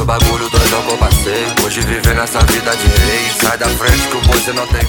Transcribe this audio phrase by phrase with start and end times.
[0.00, 0.46] O bagulho.
[1.64, 3.30] Hoje vivendo essa vida de rei.
[3.40, 4.82] Sai da frente que boi não tem.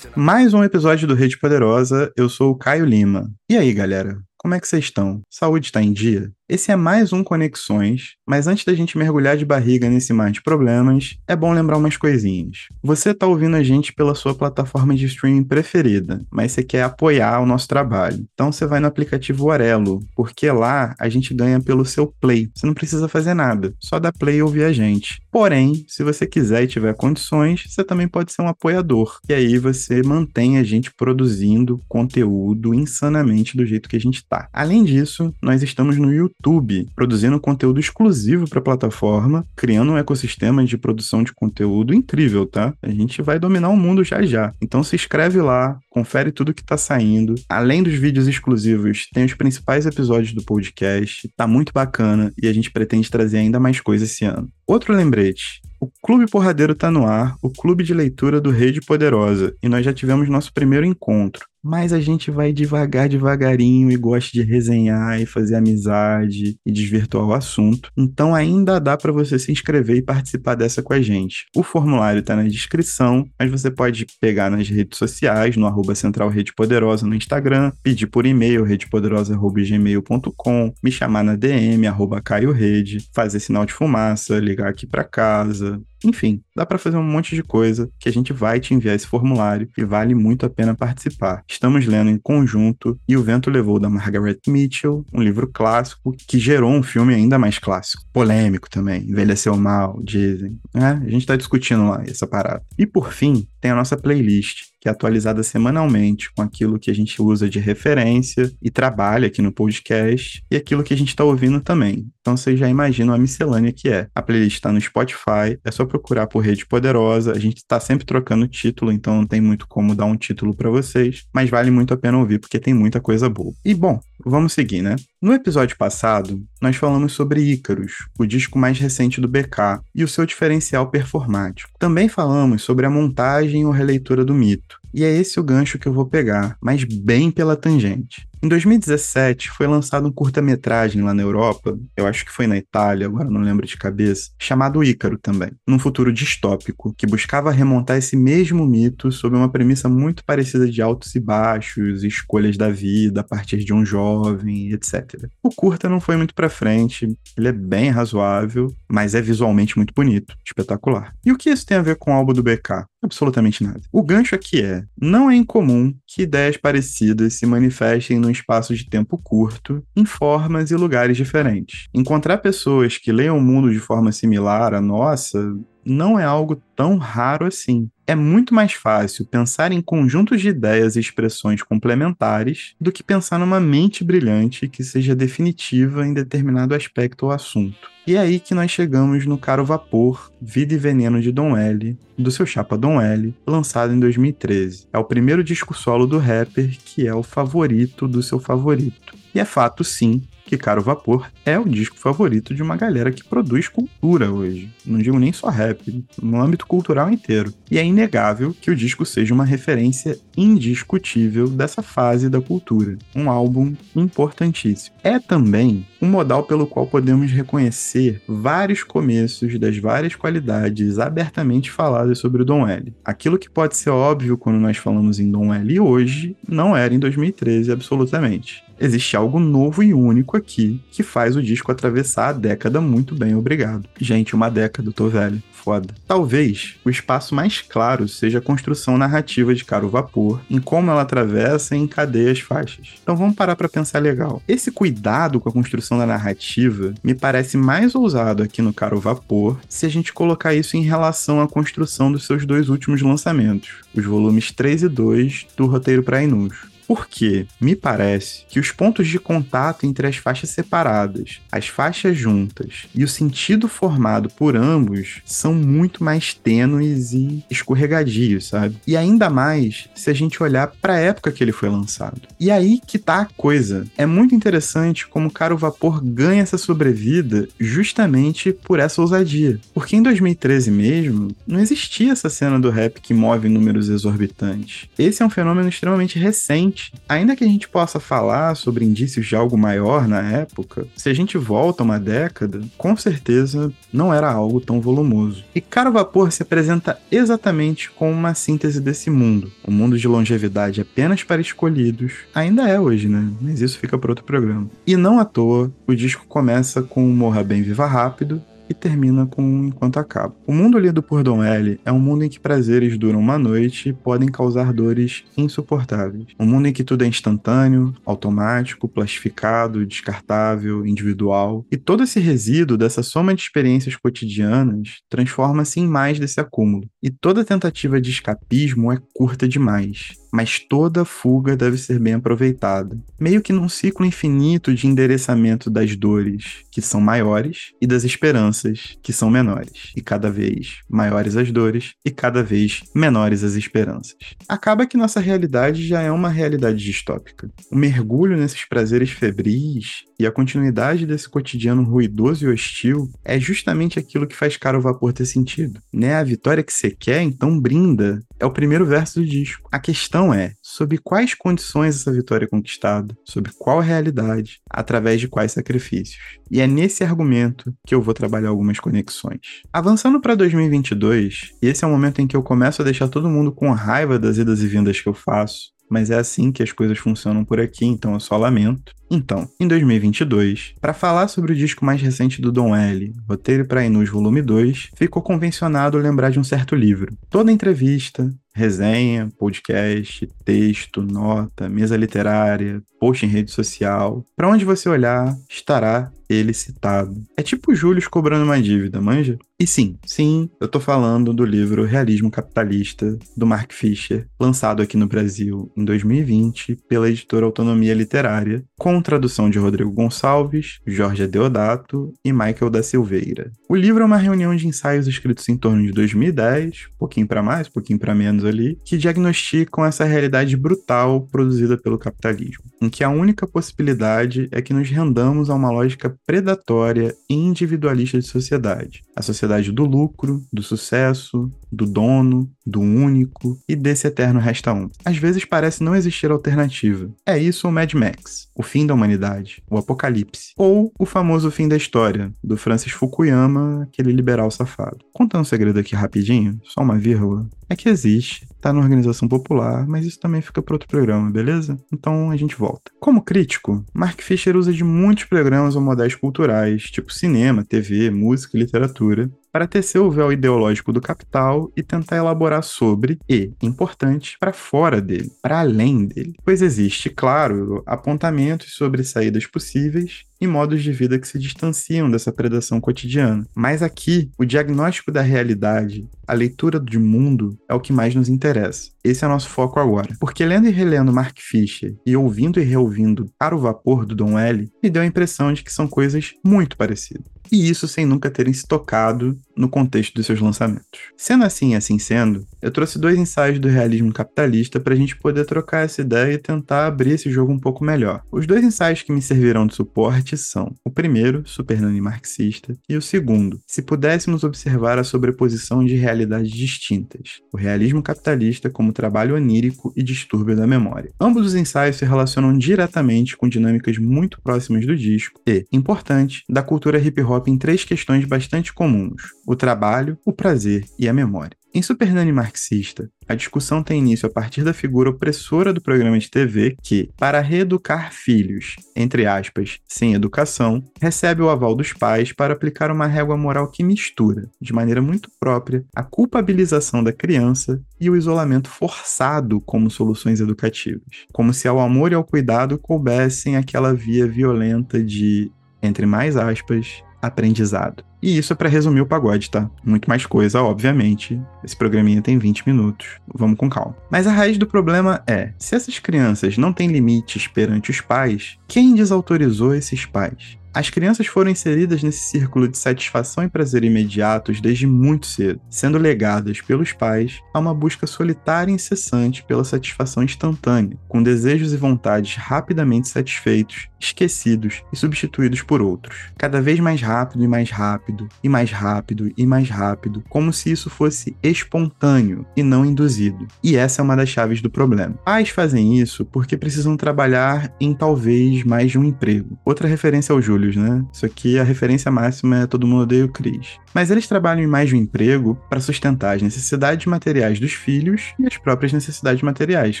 [0.16, 2.10] Mais um episódio do Rede Poderosa.
[2.16, 3.30] Eu sou o Caio Lima.
[3.48, 4.18] E aí, galera?
[4.38, 5.20] Como é que vocês estão?
[5.28, 6.32] Saúde está em dia?
[6.52, 10.42] Esse é mais um Conexões, mas antes da gente mergulhar de barriga nesse mar de
[10.42, 12.66] problemas, é bom lembrar umas coisinhas.
[12.82, 17.38] Você está ouvindo a gente pela sua plataforma de streaming preferida, mas você quer apoiar
[17.38, 18.26] o nosso trabalho.
[18.34, 22.50] Então você vai no aplicativo Orelo, porque lá a gente ganha pelo seu play.
[22.52, 25.22] Você não precisa fazer nada, só dar play e ouvir a gente.
[25.30, 29.20] Porém, se você quiser e tiver condições, você também pode ser um apoiador.
[29.28, 34.48] E aí você mantém a gente produzindo conteúdo insanamente do jeito que a gente tá.
[34.52, 39.98] Além disso, nós estamos no YouTube YouTube, produzindo conteúdo exclusivo para a plataforma, criando um
[39.98, 42.72] ecossistema de produção de conteúdo incrível, tá?
[42.82, 44.52] A gente vai dominar o mundo já já.
[44.60, 47.34] Então se inscreve lá, confere tudo que tá saindo.
[47.48, 51.28] Além dos vídeos exclusivos, tem os principais episódios do podcast.
[51.36, 54.48] Tá muito bacana e a gente pretende trazer ainda mais coisas esse ano.
[54.66, 59.54] Outro lembrete, o Clube Porradeiro está no ar, o clube de leitura do Rede Poderosa,
[59.62, 61.44] e nós já tivemos nosso primeiro encontro.
[61.62, 67.26] Mas a gente vai devagar, devagarinho e gosta de resenhar e fazer amizade e desvirtuar
[67.26, 67.90] o assunto.
[67.96, 71.46] Então ainda dá para você se inscrever e participar dessa com a gente.
[71.54, 76.28] O formulário está na descrição, mas você pode pegar nas redes sociais, no arroba Central
[76.28, 83.06] Rede Poderosa no Instagram, pedir por e-mail, redepoderosa.gmail.com, me chamar na DM, arroba Caio Rede,
[83.14, 87.42] fazer sinal de fumaça, ligar aqui para casa, enfim, dá para fazer um monte de
[87.42, 91.44] coisa que a gente vai te enviar esse formulário e vale muito a pena participar.
[91.48, 96.38] Estamos lendo em conjunto E o Vento Levou da Margaret Mitchell, um livro clássico que
[96.38, 100.58] gerou um filme ainda mais clássico, polêmico também, envelheceu mal, dizem.
[100.74, 102.62] É, a gente tá discutindo lá essa parada.
[102.78, 106.94] E por fim, tem a nossa playlist que é atualizada semanalmente com aquilo que a
[106.94, 111.22] gente usa de referência e trabalha aqui no podcast e aquilo que a gente está
[111.22, 112.06] ouvindo também.
[112.20, 114.08] Então vocês já imaginam a miscelânea que é.
[114.14, 117.32] A playlist está no Spotify, é só procurar por Rede Poderosa.
[117.32, 120.70] A gente está sempre trocando título, então não tem muito como dar um título para
[120.70, 123.52] vocês, mas vale muito a pena ouvir porque tem muita coisa boa.
[123.64, 124.96] E bom, vamos seguir, né?
[125.20, 130.08] No episódio passado, nós falamos sobre Ícaros, o disco mais recente do BK, e o
[130.08, 131.70] seu diferencial performático.
[131.78, 134.79] Também falamos sobre a montagem ou releitura do mito.
[134.92, 138.28] E é esse o gancho que eu vou pegar, mas bem pela tangente.
[138.42, 143.06] Em 2017, foi lançado um curta-metragem lá na Europa, eu acho que foi na Itália,
[143.06, 148.16] agora não lembro de cabeça, chamado Ícaro também, num futuro distópico, que buscava remontar esse
[148.16, 153.24] mesmo mito sob uma premissa muito parecida de altos e baixos, escolhas da vida a
[153.24, 155.28] partir de um jovem, etc.
[155.42, 159.92] O curta não foi muito para frente, ele é bem razoável, mas é visualmente muito
[159.92, 161.14] bonito, espetacular.
[161.22, 162.86] E o que isso tem a ver com o álbum do BK?
[163.02, 163.80] Absolutamente nada.
[163.90, 168.88] O gancho aqui é: não é incomum que ideias parecidas se manifestem num espaço de
[168.88, 171.88] tempo curto, em formas e lugares diferentes.
[171.94, 176.98] Encontrar pessoas que leiam o mundo de forma similar à nossa não é algo tão
[176.98, 177.88] raro assim.
[178.10, 183.38] É muito mais fácil pensar em conjuntos de ideias e expressões complementares do que pensar
[183.38, 187.88] numa mente brilhante que seja definitiva em determinado aspecto ou assunto.
[188.04, 191.96] E é aí que nós chegamos no Caro Vapor, Vida e Veneno de Dom L,
[192.18, 194.88] do seu chapa Dom L, lançado em 2013.
[194.92, 199.14] É o primeiro disco solo do rapper que é o favorito do seu favorito.
[199.32, 203.22] E é fato, sim, que Caro Vapor é o disco favorito de uma galera que
[203.22, 204.68] produz cultura hoje.
[204.84, 207.54] Não digo nem só rap, no âmbito cultural inteiro.
[207.70, 212.96] E é inegável que o disco seja uma referência indiscutível dessa fase da cultura.
[213.14, 214.96] Um álbum importantíssimo.
[215.04, 222.18] É também um modal pelo qual podemos reconhecer vários começos das várias qualidades abertamente faladas
[222.18, 222.92] sobre o Dom L.
[223.04, 226.98] Aquilo que pode ser óbvio quando nós falamos em Dom L hoje, não era em
[226.98, 232.80] 2013 absolutamente existe algo novo e único aqui que faz o disco atravessar a década
[232.80, 233.88] muito bem, obrigado.
[234.00, 235.42] Gente, uma década, tô velho.
[235.52, 235.94] Foda.
[236.06, 241.02] Talvez o espaço mais claro seja a construção narrativa de Caro Vapor, em como ela
[241.02, 242.94] atravessa e encadeia as faixas.
[243.02, 244.42] Então vamos parar para pensar legal.
[244.48, 249.58] Esse cuidado com a construção da narrativa me parece mais ousado aqui no Caro Vapor
[249.68, 254.04] se a gente colocar isso em relação à construção dos seus dois últimos lançamentos, os
[254.04, 256.69] volumes 3 e 2 do Roteiro para Inus.
[256.90, 262.88] Porque me parece que os pontos de contato entre as faixas separadas, as faixas juntas
[262.92, 268.74] e o sentido formado por ambos são muito mais tênues e escorregadios, sabe?
[268.88, 272.22] E ainda mais se a gente olhar para a época que ele foi lançado.
[272.40, 273.86] E aí que tá a coisa.
[273.96, 279.60] É muito interessante como Caro Vapor ganha essa sobrevida justamente por essa ousadia.
[279.72, 284.88] Porque em 2013 mesmo, não existia essa cena do rap que move números exorbitantes.
[284.98, 289.36] Esse é um fenômeno extremamente recente ainda que a gente possa falar sobre indícios de
[289.36, 294.60] algo maior na época, se a gente volta uma década, com certeza não era algo
[294.60, 295.44] tão volumoso.
[295.54, 299.50] E Caro Vapor se apresenta exatamente como uma síntese desse mundo.
[299.64, 302.12] O um mundo de longevidade apenas para escolhidos.
[302.34, 303.28] Ainda é hoje, né?
[303.40, 304.68] Mas isso fica para outro programa.
[304.86, 309.66] E não à toa, o disco começa com Morra Bem Viva Rápido e termina com
[309.66, 310.36] Enquanto Acaba.
[310.46, 313.88] O mundo lido por Dom L é um mundo em que prazeres duram uma noite
[313.88, 316.26] e podem causar dores insuportáveis.
[316.38, 321.66] Um mundo em que tudo é instantâneo, automático, plastificado, descartável, individual.
[321.70, 326.88] E todo esse resíduo dessa soma de experiências cotidianas transforma-se em mais desse acúmulo.
[327.02, 332.98] E toda tentativa de escapismo é curta demais mas toda fuga deve ser bem aproveitada,
[333.18, 338.59] meio que num ciclo infinito de endereçamento das dores, que são maiores, e das esperanças,
[339.02, 344.16] que são menores, e cada vez maiores as dores e cada vez menores as esperanças.
[344.48, 347.50] Acaba que nossa realidade já é uma realidade distópica.
[347.70, 353.98] O mergulho nesses prazeres febris e a continuidade desse cotidiano ruidoso e hostil é justamente
[353.98, 355.80] aquilo que faz Caro Vapor ter sentido.
[355.92, 356.14] Né?
[356.14, 358.22] A vitória que você quer, então brinda.
[358.38, 359.68] É o primeiro verso do disco.
[359.72, 365.28] A questão é, sob quais condições essa vitória é conquistada, sob qual realidade, através de
[365.28, 366.39] quais sacrifícios.
[366.50, 369.62] E é nesse argumento que eu vou trabalhar algumas conexões.
[369.72, 373.28] Avançando para 2022, e esse é o momento em que eu começo a deixar todo
[373.28, 376.70] mundo com raiva das idas e vindas que eu faço, mas é assim que as
[376.70, 378.94] coisas funcionam por aqui, então eu só lamento.
[379.10, 383.84] Então, em 2022, para falar sobre o disco mais recente do Dom L, Roteiro para
[383.84, 387.12] Inus Volume 2, ficou convencionado lembrar de um certo livro.
[387.28, 394.88] Toda entrevista, resenha, podcast, texto, nota, mesa literária, post em rede social, para onde você
[394.88, 397.14] olhar, estará ele citado.
[397.36, 399.38] É tipo Júlio cobrando uma dívida, manja?
[399.58, 404.96] E sim, sim, eu tô falando do livro Realismo Capitalista, do Mark Fisher, lançado aqui
[404.96, 412.10] no Brasil em 2020 pela editora Autonomia Literária, com tradução de Rodrigo Gonçalves, Jorge Deodato
[412.24, 413.52] e Michael da Silveira.
[413.68, 417.68] O livro é uma reunião de ensaios escritos em torno de 2010, pouquinho para mais,
[417.68, 423.10] pouquinho para menos ali, que diagnosticam essa realidade brutal produzida pelo capitalismo, em que a
[423.10, 429.02] única possibilidade é que nos rendamos a uma lógica predatória e individualista de sociedade.
[429.16, 434.88] A sociedade do lucro, do sucesso, do dono, do único e desse eterno resta um.
[435.04, 437.10] Às vezes parece não existir alternativa.
[437.26, 441.68] É isso o Mad Max, o fim da humanidade, o apocalipse, ou o famoso fim
[441.68, 444.98] da história, do Francis Fukuyama, aquele liberal safado.
[445.12, 449.86] Contando um segredo aqui rapidinho, só uma vírgula, é que existe, tá na organização popular,
[449.86, 451.78] mas isso também fica para outro programa, beleza?
[451.92, 452.90] Então a gente volta.
[452.98, 458.56] Como crítico, Mark Fisher usa de muitos programas ou modais culturais, tipo cinema, TV, música
[458.56, 464.36] e literatura, para tecer o véu ideológico do capital e tentar elaborar sobre e, importante,
[464.38, 466.34] para fora dele, para além dele.
[466.44, 472.32] Pois existe, claro, apontamentos sobre saídas possíveis e modos de vida que se distanciam dessa
[472.32, 473.46] predação cotidiana.
[473.54, 478.28] Mas aqui, o diagnóstico da realidade, a leitura de mundo, é o que mais nos
[478.28, 478.90] interessa.
[479.02, 480.14] Esse é o nosso foco agora.
[480.20, 484.38] Porque lendo e relendo Mark Fisher e ouvindo e reouvindo Para o Vapor do Don
[484.38, 488.30] L, me deu a impressão de que são coisas muito parecidas e isso sem nunca
[488.30, 491.00] terem se tocado no contexto dos seus lançamentos.
[491.16, 495.44] Sendo assim, assim sendo, eu trouxe dois ensaios do realismo capitalista para a gente poder
[495.44, 498.22] trocar essa ideia e tentar abrir esse jogo um pouco melhor.
[498.32, 502.96] Os dois ensaios que me servirão de suporte são o primeiro, Super Nani Marxista, e
[502.96, 509.34] o segundo, se pudéssemos observar a sobreposição de realidades distintas, o realismo capitalista como trabalho
[509.34, 511.12] onírico e distúrbio da memória.
[511.20, 516.62] Ambos os ensaios se relacionam diretamente com dinâmicas muito próximas do disco e, importante, da
[516.62, 521.56] cultura hip hop em três questões bastante comuns: o trabalho, o prazer e a memória.
[521.74, 526.16] Em Super Nani Marxista, a discussão tem início a partir da figura opressora do programa
[526.20, 532.32] de TV que, para reeducar filhos, entre aspas, sem educação, recebe o aval dos pais
[532.32, 537.80] para aplicar uma régua moral que mistura, de maneira muito própria, a culpabilização da criança
[538.00, 543.56] e o isolamento forçado como soluções educativas, como se ao amor e ao cuidado coubessem
[543.56, 545.50] aquela via violenta de,
[545.82, 548.04] entre mais aspas, aprendizado.
[548.22, 549.70] E isso é para resumir o pagode, tá?
[549.84, 551.40] Muito mais coisa, obviamente.
[551.64, 553.18] Esse programinha tem 20 minutos.
[553.34, 553.96] Vamos com calma.
[554.10, 558.58] Mas a raiz do problema é: se essas crianças não têm limites perante os pais,
[558.68, 560.59] quem desautorizou esses pais?
[560.72, 565.98] As crianças foram inseridas nesse círculo de satisfação e prazer imediatos desde muito cedo, sendo
[565.98, 571.76] legadas pelos pais a uma busca solitária e incessante pela satisfação instantânea, com desejos e
[571.76, 576.30] vontades rapidamente satisfeitos, esquecidos e substituídos por outros.
[576.38, 580.70] Cada vez mais rápido e mais rápido, e mais rápido e mais rápido, como se
[580.70, 583.48] isso fosse espontâneo e não induzido.
[583.62, 585.16] E essa é uma das chaves do problema.
[585.24, 589.58] Pais fazem isso porque precisam trabalhar em talvez mais de um emprego.
[589.64, 591.04] Outra referência ao Júlio, né?
[591.12, 593.78] Isso aqui, a referência máxima é Todo Mundo Odeia o Cris.
[593.94, 598.46] Mas eles trabalham em mais um emprego para sustentar as necessidades materiais dos filhos e
[598.46, 600.00] as próprias necessidades materiais,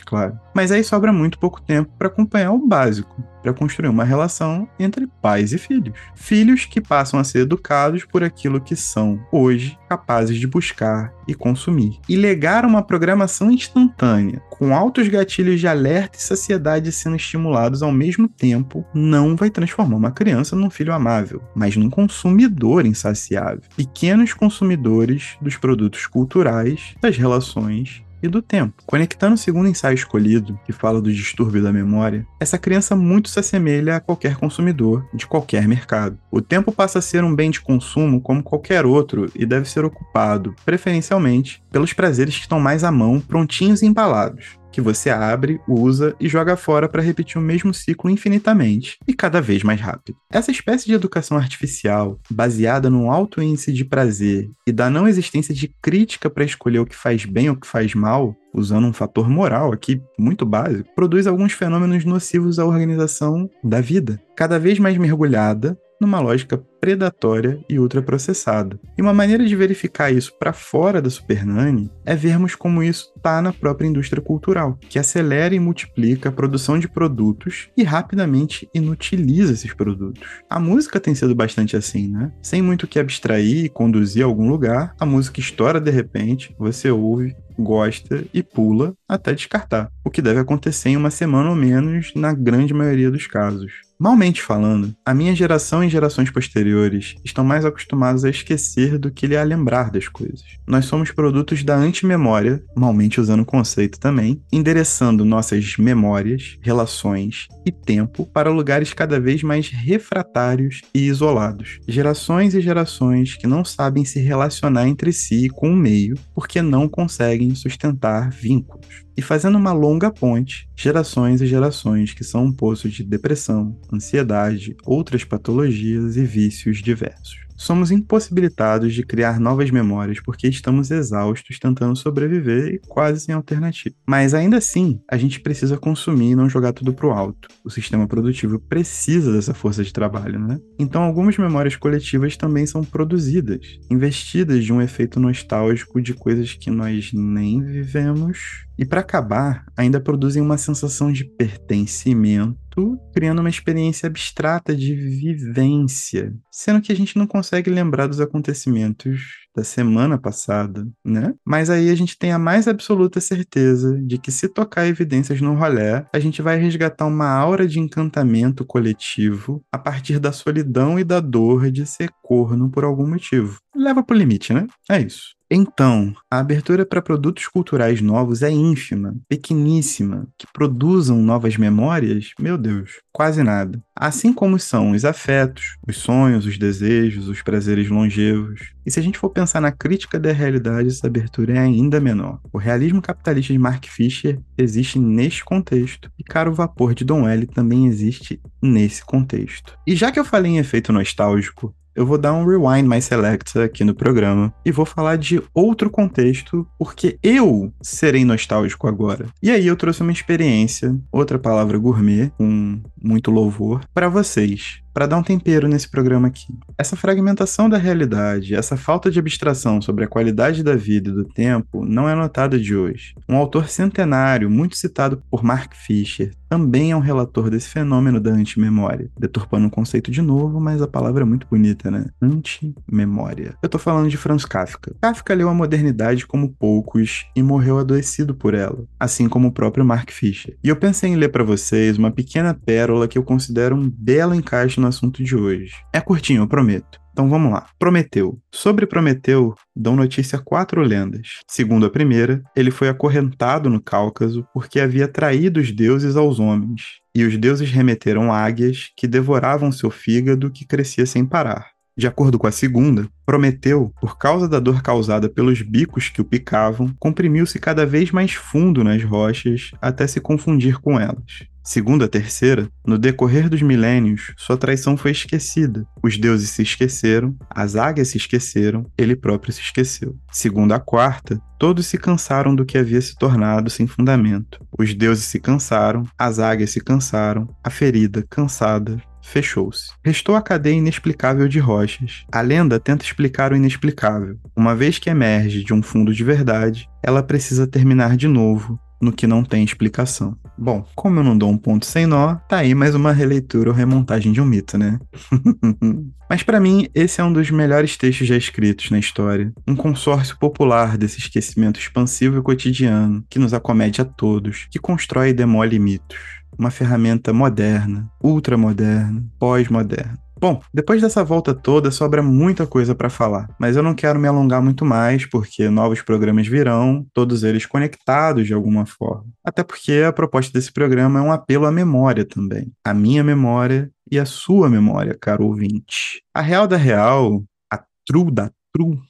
[0.00, 0.38] claro.
[0.54, 5.06] Mas aí sobra muito pouco tempo para acompanhar o básico, para construir uma relação entre
[5.20, 5.98] pais e filhos.
[6.14, 11.34] Filhos que passam a ser educados por aquilo que são, hoje, capazes de buscar e
[11.34, 11.98] consumir.
[12.08, 17.92] E legar uma programação instantânea, com altos gatilhos de alerta e saciedade sendo estimulados ao
[17.92, 23.62] mesmo tempo, não vai transformar uma criança num filho amável, mas num consumidor insaciável.
[23.76, 28.82] Pequenos consumidores dos produtos culturais, das relações e do tempo.
[28.86, 33.40] Conectando o segundo ensaio escolhido, que fala do distúrbio da memória, essa criança muito se
[33.40, 36.18] assemelha a qualquer consumidor de qualquer mercado.
[36.30, 39.84] O tempo passa a ser um bem de consumo como qualquer outro e deve ser
[39.84, 45.60] ocupado, preferencialmente, pelos prazeres que estão mais à mão, prontinhos e embalados que você abre,
[45.68, 50.16] usa e joga fora para repetir o mesmo ciclo infinitamente e cada vez mais rápido.
[50.30, 55.54] Essa espécie de educação artificial, baseada num alto índice de prazer e da não existência
[55.54, 58.92] de crítica para escolher o que faz bem ou o que faz mal, usando um
[58.92, 64.78] fator moral aqui muito básico, produz alguns fenômenos nocivos à organização da vida, cada vez
[64.78, 68.80] mais mergulhada numa lógica predatória e ultraprocessada.
[68.96, 73.12] E uma maneira de verificar isso para fora da Super Nani é vermos como isso
[73.14, 78.68] está na própria indústria cultural, que acelera e multiplica a produção de produtos e rapidamente
[78.74, 80.26] inutiliza esses produtos.
[80.48, 82.32] A música tem sido bastante assim, né?
[82.40, 86.90] Sem muito que abstrair e conduzir a algum lugar, a música estoura de repente, você
[86.90, 92.12] ouve, gosta e pula até descartar, o que deve acontecer em uma semana ou menos
[92.14, 93.89] na grande maioria dos casos.
[94.00, 99.36] Malmente falando, a minha geração e gerações posteriores estão mais acostumados a esquecer do que
[99.36, 100.42] a lembrar das coisas.
[100.66, 107.70] Nós somos produtos da antimemória, malmente usando o conceito também, endereçando nossas memórias, relações e
[107.70, 111.78] tempo para lugares cada vez mais refratários e isolados.
[111.86, 116.88] Gerações e gerações que não sabem se relacionar entre si com o meio porque não
[116.88, 122.88] conseguem sustentar vínculos e fazendo uma longa ponte, gerações e gerações que são um poço
[122.88, 130.48] de depressão, ansiedade, outras patologias e vícios diversos somos impossibilitados de criar novas memórias porque
[130.48, 133.94] estamos exaustos tentando sobreviver e quase sem alternativa.
[134.08, 137.48] Mas ainda assim, a gente precisa consumir e não jogar tudo pro alto.
[137.62, 140.58] O sistema produtivo precisa dessa força de trabalho, né?
[140.78, 146.70] Então, algumas memórias coletivas também são produzidas, investidas de um efeito nostálgico de coisas que
[146.70, 154.06] nós nem vivemos e para acabar, ainda produzem uma sensação de pertencimento criando uma experiência
[154.06, 159.20] abstrata de vivência, sendo que a gente não consegue lembrar dos acontecimentos
[159.54, 161.34] da semana passada, né?
[161.44, 165.54] Mas aí a gente tem a mais absoluta certeza de que se tocar evidências no
[165.54, 171.04] rolé, a gente vai resgatar uma aura de encantamento coletivo a partir da solidão e
[171.04, 173.58] da dor de ser corno por algum motivo.
[173.74, 174.66] Leva pro limite, né?
[174.88, 175.34] É isso.
[175.52, 182.56] Então, a abertura para produtos culturais novos é ínfima, pequeníssima, que produzam novas memórias, meu
[182.56, 183.82] Deus, quase nada.
[184.00, 188.72] Assim como são os afetos, os sonhos, os desejos, os prazeres longevos.
[188.86, 192.40] E se a gente for pensar na crítica da realidade, essa abertura é ainda menor.
[192.50, 197.46] O realismo capitalista de Mark Fisher existe neste contexto, e Caro Vapor de Don L
[197.46, 199.76] também existe nesse contexto.
[199.86, 203.58] E já que eu falei em efeito nostálgico, eu vou dar um rewind mais select
[203.58, 209.26] aqui no programa e vou falar de outro contexto, porque eu serei nostálgico agora.
[209.42, 215.06] E aí eu trouxe uma experiência, outra palavra gourmet, com muito louvor, para vocês para
[215.06, 216.54] dar um tempero nesse programa aqui.
[216.78, 221.24] Essa fragmentação da realidade, essa falta de abstração sobre a qualidade da vida e do
[221.24, 223.14] tempo não é notada de hoje.
[223.28, 228.32] Um autor centenário, muito citado por Mark Fisher, também é um relator desse fenômeno da
[228.32, 232.06] antimemória, deturpando o conceito de novo, mas a palavra é muito bonita, né?
[232.20, 233.54] Antimemória.
[233.62, 234.92] Eu tô falando de Franz Kafka.
[235.00, 239.84] Kafka leu a modernidade como poucos e morreu adoecido por ela, assim como o próprio
[239.84, 240.56] Mark Fisher.
[240.64, 244.34] E eu pensei em ler para vocês uma pequena pérola que eu considero um belo
[244.34, 245.72] encaixe no assunto de hoje.
[245.92, 246.98] É curtinho, eu prometo.
[247.12, 247.66] Então vamos lá.
[247.78, 248.38] Prometeu.
[248.50, 251.40] Sobre Prometeu, dão notícia quatro lendas.
[251.46, 257.00] Segundo a primeira, ele foi acorrentado no Cáucaso porque havia traído os deuses aos homens.
[257.14, 261.70] E os deuses remeteram águias que devoravam seu fígado que crescia sem parar.
[261.96, 266.24] De acordo com a segunda, Prometeu, por causa da dor causada pelos bicos que o
[266.24, 271.49] picavam, comprimiu-se cada vez mais fundo nas rochas até se confundir com elas.
[271.62, 275.86] Segundo a terceira, no decorrer dos milênios, sua traição foi esquecida.
[276.02, 280.16] Os deuses se esqueceram, as águias se esqueceram, ele próprio se esqueceu.
[280.32, 284.60] Segundo a quarta, todos se cansaram do que havia se tornado sem fundamento.
[284.78, 289.90] Os deuses se cansaram, as águias se cansaram, a ferida, cansada, fechou-se.
[290.04, 292.24] Restou a cadeia inexplicável de rochas.
[292.32, 294.38] A lenda tenta explicar o inexplicável.
[294.56, 299.12] Uma vez que emerge de um fundo de verdade, ela precisa terminar de novo, no
[299.12, 300.36] que não tem explicação.
[300.56, 303.74] Bom, como eu não dou um ponto sem nó, tá aí mais uma releitura ou
[303.74, 304.98] remontagem de um mito, né?
[306.28, 309.52] Mas para mim, esse é um dos melhores textos já escritos na história.
[309.66, 315.30] Um consórcio popular desse esquecimento expansivo e cotidiano que nos acomete a todos, que constrói
[315.30, 316.18] e demole mitos.
[316.56, 320.18] Uma ferramenta moderna, ultramoderna, pós-moderna.
[320.40, 324.26] Bom, depois dessa volta toda, sobra muita coisa para falar, mas eu não quero me
[324.26, 329.26] alongar muito mais, porque novos programas virão, todos eles conectados de alguma forma.
[329.44, 332.72] Até porque a proposta desse programa é um apelo à memória também.
[332.82, 336.22] A minha memória e a sua memória, caro ouvinte.
[336.34, 338.50] A real da real, a true da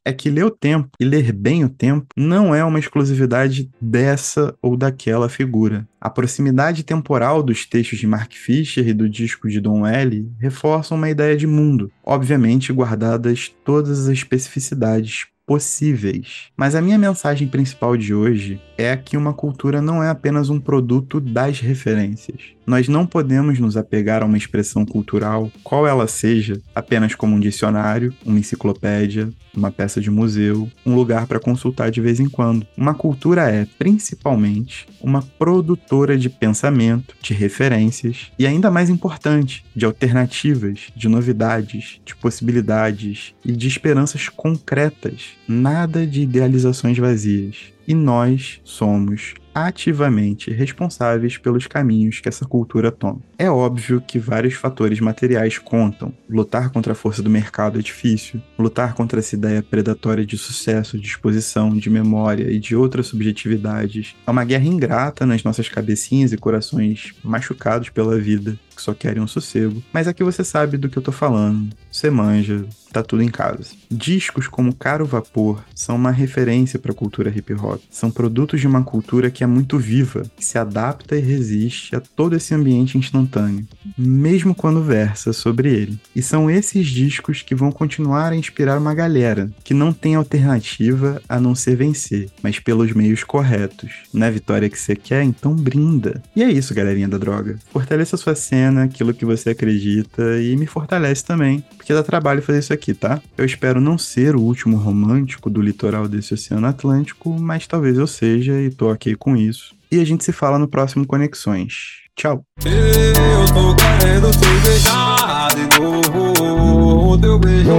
[0.04, 4.54] é que ler o tempo e ler bem o tempo não é uma exclusividade dessa
[4.62, 5.86] ou daquela figura.
[6.00, 10.96] A proximidade temporal dos textos de Mark Fisher e do disco de Don L reforçam
[10.96, 16.48] uma ideia de mundo, obviamente guardadas todas as especificidades possíveis.
[16.56, 20.60] Mas a minha mensagem principal de hoje é que uma cultura não é apenas um
[20.60, 22.54] produto das referências.
[22.70, 27.40] Nós não podemos nos apegar a uma expressão cultural, qual ela seja, apenas como um
[27.40, 32.64] dicionário, uma enciclopédia, uma peça de museu, um lugar para consultar de vez em quando.
[32.76, 39.84] Uma cultura é, principalmente, uma produtora de pensamento, de referências e, ainda mais importante, de
[39.84, 45.30] alternativas, de novidades, de possibilidades e de esperanças concretas.
[45.48, 47.56] Nada de idealizações vazias.
[47.88, 53.20] E nós somos ativamente responsáveis pelos caminhos que essa cultura toma.
[53.38, 56.12] É óbvio que vários fatores materiais contam.
[56.28, 60.98] Lutar contra a força do mercado é difícil, lutar contra essa ideia predatória de sucesso,
[60.98, 66.32] de exposição, de memória e de outras subjetividades é uma guerra ingrata nas nossas cabecinhas
[66.32, 70.88] e corações machucados pela vida que só querem um sossego, mas aqui você sabe do
[70.88, 73.70] que eu tô falando, você manja, tá tudo em casa.
[73.90, 77.80] Discos como Caro Vapor são uma referência para a cultura hip hop.
[77.90, 82.00] São produtos de uma cultura que é muito viva, que se adapta e resiste a
[82.00, 86.00] todo esse ambiente instantâneo, mesmo quando versa sobre ele.
[86.14, 91.20] E são esses discos que vão continuar a inspirar uma galera que não tem alternativa
[91.28, 93.90] a não ser vencer, mas pelos meios corretos.
[94.12, 96.22] Não é a vitória que você quer, então brinda.
[96.34, 97.58] E é isso, galerinha da droga.
[97.72, 102.60] Fortaleça sua cena, aquilo que você acredita e me fortalece também, porque dá trabalho fazer
[102.60, 103.20] isso aqui, tá?
[103.36, 108.06] Eu espero não ser o último romântico do litoral desse Oceano Atlântico, mas talvez eu
[108.06, 109.74] seja e tô aqui com isso.
[109.90, 112.00] E a gente se fala no próximo Conexões.
[112.14, 112.44] Tchau.
[112.64, 117.70] Eu tô querendo te beijar de novo, teu beijo